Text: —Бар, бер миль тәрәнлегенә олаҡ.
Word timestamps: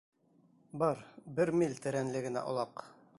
—Бар, 0.83 1.03
бер 1.41 1.53
миль 1.61 1.77
тәрәнлегенә 1.85 2.47
олаҡ. 2.53 2.85